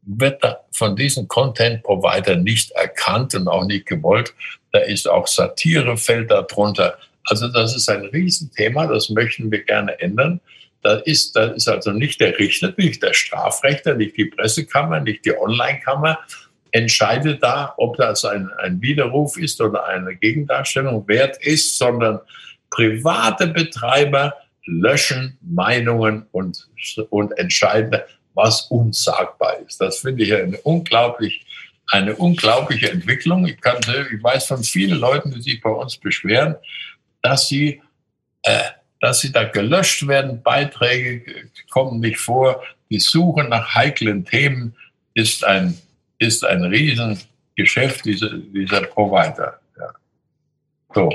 [0.00, 0.42] wird
[0.72, 4.32] von diesen Content-Provider nicht erkannt und auch nicht gewollt.
[4.72, 6.96] Da ist auch Satire fällt darunter.
[7.26, 10.40] Also das ist ein Riesenthema, das möchten wir gerne ändern.
[10.80, 15.26] Da ist, da ist also nicht der Richter, nicht der Strafrechter, nicht die Pressekammer, nicht
[15.26, 16.18] die Online-Kammer
[16.70, 22.20] entscheidet da, ob das ein, ein Widerruf ist oder eine Gegendarstellung wert ist, sondern
[22.70, 26.68] private Betreiber löschen Meinungen und,
[27.10, 28.00] und entscheiden,
[28.34, 29.80] was unsagbar ist.
[29.80, 31.44] Das finde ich eine unglaublich,
[31.88, 33.46] eine unglaubliche Entwicklung.
[33.46, 36.56] Ich, kann, ich weiß von vielen Leuten, die sich bei uns beschweren,
[37.20, 37.82] dass sie,
[38.42, 38.62] äh,
[39.00, 40.42] dass sie da gelöscht werden.
[40.42, 42.62] Beiträge kommen nicht vor.
[42.90, 44.74] Die Suche nach heiklen Themen
[45.14, 45.76] ist ein,
[46.18, 49.60] ist ein Riesengeschäft dieser, dieser Provider.
[49.78, 49.92] Ja.
[50.94, 51.10] So.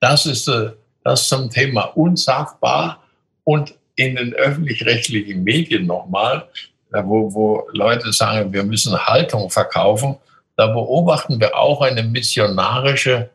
[0.00, 0.70] Das ist, äh,
[1.10, 3.02] das zum Thema unsagbar
[3.44, 6.48] und in den öffentlich-rechtlichen Medien nochmal.
[6.92, 10.16] wo, wo Leute sagen, wir müssen Haltung verkaufen,
[10.56, 13.30] da beobachten wir auch eine missionarische,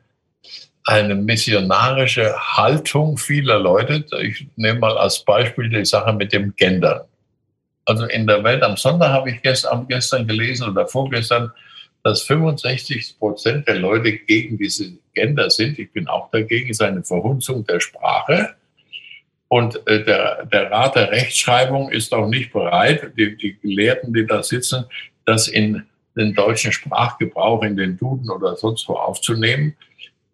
[0.83, 4.05] eine missionarische Haltung vieler Leute.
[4.21, 7.01] Ich nehme mal als Beispiel die Sache mit dem Gendern.
[7.85, 11.51] Also in der Welt am Sonntag habe ich gestern, gestern gelesen oder vorgestern,
[12.05, 15.79] dass 65 Prozent der Leute gegen diese Gender sind.
[15.79, 18.53] Ich bin auch dagegen, ist eine Verhunzung der Sprache.
[19.47, 24.27] Und äh, der, der Rat der Rechtschreibung ist auch nicht bereit, die, die Gelehrten, die
[24.27, 24.85] da sitzen,
[25.25, 25.81] das in
[26.15, 29.75] den deutschen Sprachgebrauch, in den Duden oder sonst wo aufzunehmen.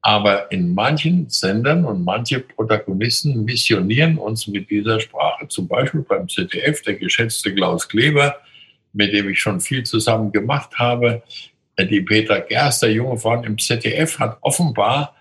[0.01, 5.47] Aber in manchen Sendern und manche Protagonisten missionieren uns mit dieser Sprache.
[5.47, 8.36] Zum Beispiel beim ZDF, der geschätzte Klaus Kleber,
[8.91, 11.23] mit dem ich schon viel zusammen gemacht habe.
[11.86, 15.15] Die Peter Gerster, junge Frau im ZDF, hat offenbar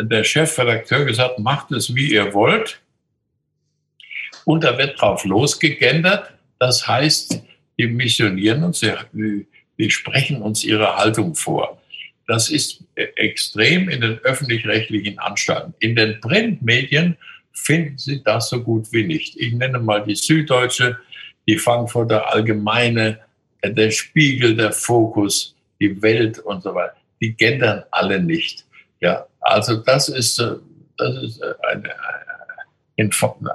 [0.00, 2.80] der Chefredakteur gesagt, macht es, wie ihr wollt.
[4.44, 6.32] Und da wird drauf losgegendert.
[6.58, 7.42] Das heißt,
[7.78, 9.46] die missionieren uns, die,
[9.78, 11.80] die sprechen uns ihre Haltung vor.
[12.26, 15.74] Das ist extrem in den öffentlich-rechtlichen Anstalten.
[15.80, 17.16] In den Printmedien
[17.52, 19.36] finden Sie das so gut wie nicht.
[19.38, 20.98] Ich nenne mal die Süddeutsche,
[21.46, 23.20] die Frankfurter Allgemeine,
[23.64, 25.51] der Spiegel, der Fokus,
[25.82, 26.94] die Welt und so weiter.
[27.20, 28.64] Die gendern alle nicht.
[29.00, 30.54] Ja, also das ist, äh,
[30.96, 31.90] das ist äh, eine,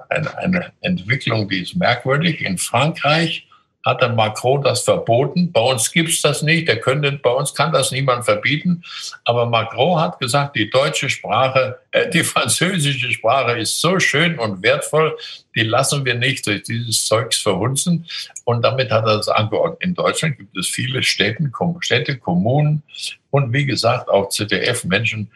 [0.09, 2.41] eine, eine Entwicklung, die ist merkwürdig.
[2.41, 3.46] In Frankreich
[3.87, 5.51] hat der Macron das verboten.
[5.53, 6.67] Bei uns gibt es das nicht.
[6.67, 8.83] Der könnte, bei uns kann das niemand verbieten.
[9.23, 14.61] Aber Macron hat gesagt, die deutsche Sprache, äh, die französische Sprache ist so schön und
[14.61, 15.17] wertvoll,
[15.55, 18.05] die lassen wir nicht durch dieses Zeugs verhunzen.
[18.43, 19.81] Und damit hat er das angeordnet.
[19.81, 22.83] In Deutschland gibt es viele Städte, Städte, Kommunen
[23.31, 25.31] und wie gesagt auch ZDF-Menschen,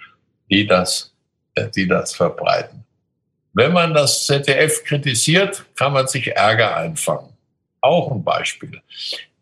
[0.49, 1.13] die das,
[1.55, 2.83] äh, die das verbreiten.
[3.53, 7.30] Wenn man das ZDF kritisiert, kann man sich Ärger einfangen.
[7.81, 8.81] Auch ein Beispiel.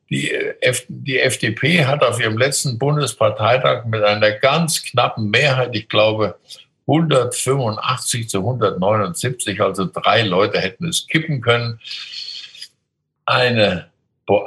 [0.10, 5.88] Die, F die FDP hat auf ihrem letzten Bundesparteitag mit einer ganz knappen Mehrheit, ich
[5.88, 6.39] glaube
[6.88, 11.80] 185 zu 179, also drei Leute hätten es kippen können,
[13.25, 13.89] eine,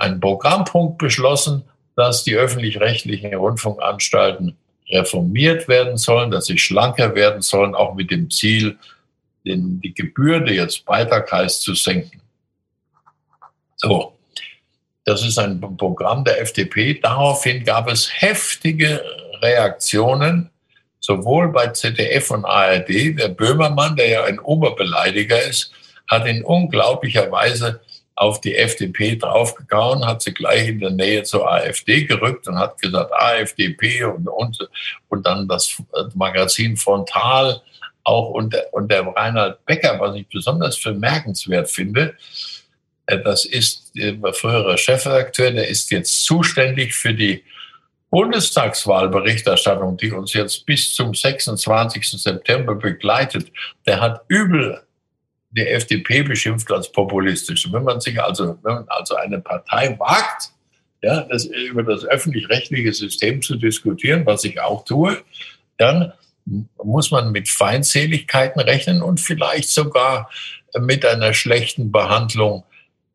[0.01, 1.63] einen Programmpunkt beschlossen,
[1.95, 4.57] dass die öffentlich-rechtlichen Rundfunkanstalten
[4.91, 8.79] reformiert werden sollen, dass sie schlanker werden sollen, auch mit dem Ziel,
[9.45, 12.22] den, die Gebühr, die jetzt Beitrag heißt, zu senken.
[13.83, 14.17] So,
[15.05, 17.01] das ist ein Programm der FDP.
[17.01, 19.03] Daraufhin gab es heftige
[19.41, 20.51] Reaktionen,
[21.01, 23.19] sowohl bei ZDF und ARD.
[23.19, 25.73] Der Böhmermann, der ja ein Oberbeleidiger ist,
[26.09, 27.81] hat in unglaublicher Weise
[28.15, 32.81] auf die FDP draufgehauen, hat sie gleich in der Nähe zur AfD gerückt und hat
[32.81, 34.69] gesagt, AfDP und, und,
[35.09, 35.83] und dann das
[36.15, 37.61] Magazin Frontal
[38.05, 38.55] auch und
[38.91, 42.15] der Reinhard Becker, was ich besonders vermerkenswert finde,
[43.07, 47.43] das ist der frühere Chefredakteur, der ist jetzt zuständig für die
[48.11, 52.23] Bundestagswahlberichterstattung, die uns jetzt bis zum 26.
[52.23, 53.51] September begleitet.
[53.87, 54.83] Der hat übel
[55.51, 57.71] die FDP beschimpft als populistisch.
[57.73, 60.51] wenn man sich also, wenn man also eine Partei wagt,
[61.03, 65.19] ja, das, über das öffentlich-rechtliche System zu diskutieren, was ich auch tue,
[65.79, 66.13] dann
[66.83, 70.31] muss man mit Feindseligkeiten rechnen und vielleicht sogar
[70.79, 72.65] mit einer schlechten Behandlung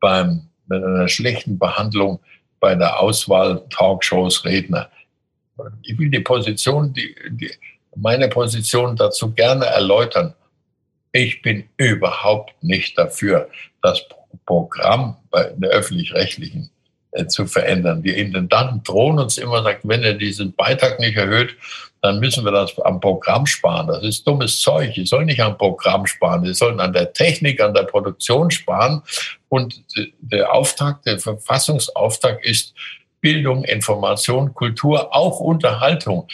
[0.08, 2.22] beim, mit einer schlechten Behandlung
[2.62, 4.90] bei der Auswahl Talkshows Redner.
[5.82, 7.52] Ich will die Position, die, die,
[7.94, 10.34] meine Position dazu gerne erläutern.
[11.12, 13.50] Ich bin überhaupt nicht dafür,
[13.82, 14.02] das
[14.46, 16.70] Programm bei der öffentlich-rechtlichen
[17.26, 18.04] zu verändern.
[18.04, 21.56] Die Intendanten drohen uns immer, sagt, wenn ihr diesen Beitrag nicht erhöht,
[22.02, 23.88] dann müssen wir das am Programm sparen.
[23.88, 24.94] Das ist dummes Zeug.
[24.94, 26.44] Die sollen nicht am Programm sparen.
[26.44, 29.02] Die sollen an der Technik, an der Produktion sparen.
[29.50, 29.84] Und
[30.20, 32.74] der Auftrag, der Verfassungsauftrag ist
[33.20, 36.28] Bildung, Information, Kultur, auch Unterhaltung.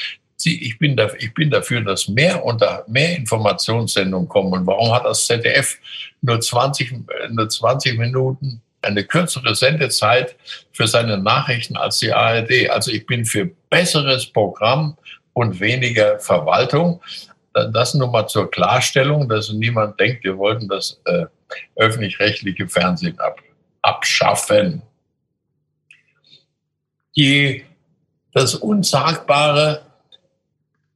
[0.45, 4.51] Ich bin, dafür, ich bin dafür, dass mehr, unter, mehr Informationssendungen kommen.
[4.51, 5.77] Und warum hat das ZDF
[6.21, 6.93] nur 20,
[7.31, 10.35] nur 20 Minuten eine kürzere Sendezeit
[10.71, 12.69] für seine Nachrichten als die ARD?
[12.69, 14.97] Also ich bin für besseres Programm,
[15.33, 17.01] und weniger Verwaltung.
[17.53, 21.25] Das nur mal zur Klarstellung, dass niemand denkt, wir wollten das äh,
[21.75, 23.39] öffentlich-rechtliche Fernsehen ab,
[23.81, 24.81] abschaffen.
[27.15, 27.63] Die,
[28.31, 29.85] das Unsagbare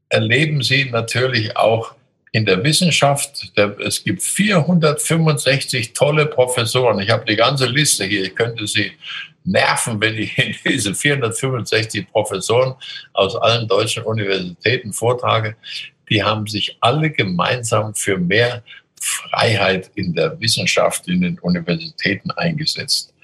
[0.09, 1.93] erleben Sie natürlich auch
[2.38, 3.51] in der Wissenschaft.
[3.83, 6.99] Es gibt 465 tolle Professoren.
[6.99, 8.25] Ich habe die ganze Liste hier.
[8.25, 8.91] Ich könnte sie
[9.43, 10.35] nerven, wenn ich
[10.65, 12.75] diese 465 Professoren
[13.13, 15.55] aus allen deutschen Universitäten vortrage.
[16.09, 18.63] Die haben sich alle gemeinsam für mehr
[19.01, 23.15] Freiheit in der Wissenschaft in den Universitäten eingesetzt.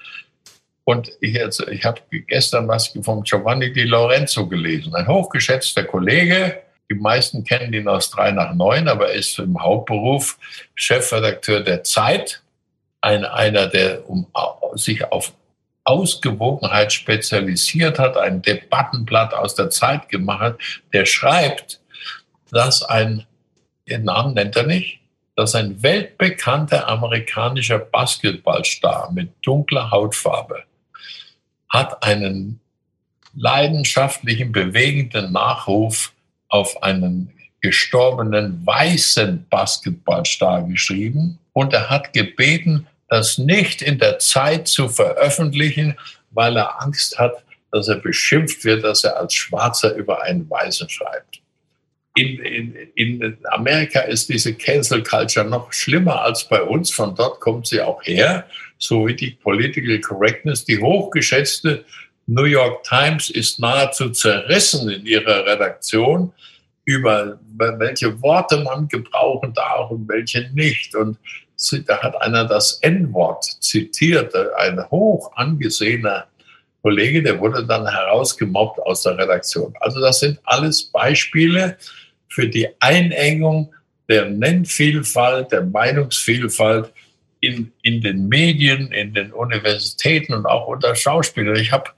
[0.82, 6.63] Und ich, ich habe gestern was vom Giovanni Di Lorenzo gelesen, ein hochgeschätzter Kollege.
[6.90, 10.38] Die meisten kennen ihn aus 3 nach 9, aber er ist im Hauptberuf
[10.74, 12.42] Chefredakteur der Zeit.
[13.00, 14.26] Ein, einer, der um,
[14.74, 15.32] sich auf
[15.84, 20.58] Ausgewogenheit spezialisiert hat, ein Debattenblatt aus der Zeit gemacht hat,
[20.92, 21.80] der schreibt,
[22.50, 23.26] dass ein,
[23.88, 25.00] den Namen nennt er nicht,
[25.36, 30.64] dass ein weltbekannter amerikanischer Basketballstar mit dunkler Hautfarbe
[31.68, 32.60] hat einen
[33.34, 36.13] leidenschaftlichen, bewegenden Nachruf
[36.54, 44.68] auf einen gestorbenen weißen Basketballstar geschrieben und er hat gebeten, das nicht in der Zeit
[44.68, 45.96] zu veröffentlichen,
[46.30, 47.42] weil er Angst hat,
[47.72, 51.40] dass er beschimpft wird, dass er als Schwarzer über einen Weißen schreibt.
[52.14, 56.92] In, in, in Amerika ist diese Cancel Culture noch schlimmer als bei uns.
[56.92, 58.46] Von dort kommt sie auch her,
[58.78, 60.64] so wie die Political Correctness.
[60.64, 61.84] Die hochgeschätzte
[62.26, 66.32] New York Times ist nahezu zerrissen in ihrer Redaktion
[66.86, 70.94] über welche Worte man gebrauchen darf und welche nicht.
[70.94, 71.18] Und
[71.86, 76.26] da hat einer das N-Wort zitiert, ein hoch angesehener
[76.82, 79.72] Kollege, der wurde dann herausgemobbt aus der Redaktion.
[79.80, 81.78] Also das sind alles Beispiele
[82.28, 83.72] für die Einengung
[84.10, 86.92] der Nennvielfalt, der Meinungsvielfalt
[87.46, 91.56] in, in den Medien, in den Universitäten und auch unter Schauspielern.
[91.56, 91.90] Ich habe,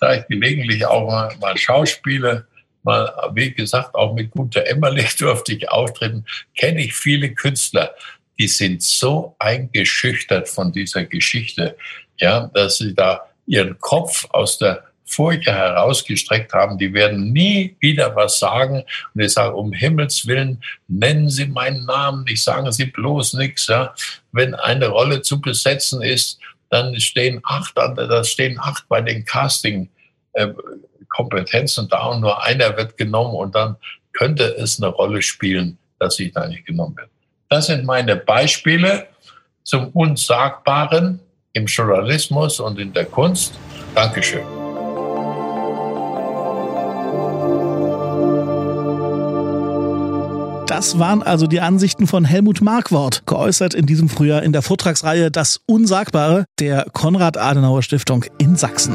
[0.00, 2.46] da ich gelegentlich auch mal, mal Schauspieler,
[2.82, 6.24] mal, wie gesagt, auch mit Guter Emmerlich durfte ich auftreten,
[6.56, 7.94] kenne ich viele Künstler,
[8.38, 11.76] die sind so eingeschüchtert von dieser Geschichte,
[12.18, 18.14] ja, dass sie da ihren Kopf aus der Furche herausgestreckt haben, die werden nie wieder
[18.14, 18.84] was sagen.
[19.14, 23.66] Und ich sage, um Himmels Willen, nennen Sie meinen Namen nicht, sagen Sie bloß nichts.
[23.66, 23.92] Ja.
[24.32, 26.38] Wenn eine Rolle zu besetzen ist,
[26.70, 33.34] dann stehen acht, da stehen acht bei den Casting-Kompetenzen da und nur einer wird genommen
[33.34, 33.74] und dann
[34.12, 37.10] könnte es eine Rolle spielen, dass ich da nicht genommen werde.
[37.48, 39.08] Das sind meine Beispiele
[39.64, 41.18] zum Unsagbaren
[41.52, 43.58] im Journalismus und in der Kunst.
[43.94, 44.59] Dankeschön.
[50.70, 55.32] Das waren also die Ansichten von Helmut Markwort, geäußert in diesem Frühjahr in der Vortragsreihe
[55.32, 58.94] Das Unsagbare der Konrad-Adenauer-Stiftung in Sachsen.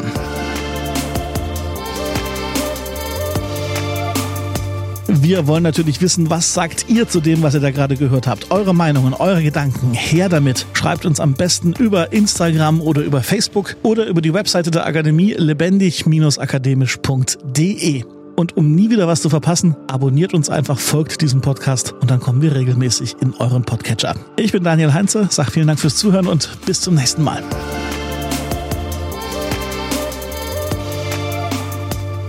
[5.08, 8.52] Wir wollen natürlich wissen, was sagt ihr zu dem, was ihr da gerade gehört habt?
[8.52, 10.66] Eure Meinungen, eure Gedanken, her damit.
[10.72, 15.34] Schreibt uns am besten über Instagram oder über Facebook oder über die Webseite der Akademie
[15.34, 18.15] lebendig-akademisch.de.
[18.36, 22.20] Und um nie wieder was zu verpassen, abonniert uns einfach, folgt diesem Podcast und dann
[22.20, 24.16] kommen wir regelmäßig in euren Podcatcher.
[24.36, 27.42] Ich bin Daniel Heinze, sag vielen Dank fürs Zuhören und bis zum nächsten Mal.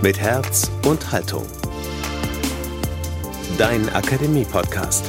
[0.01, 1.45] Mit Herz und Haltung.
[3.57, 5.03] Dein Akademie-Podcast.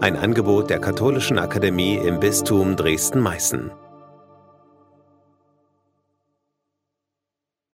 [0.00, 3.72] Ein Angebot der Katholischen Akademie im Bistum Dresden-Meißen.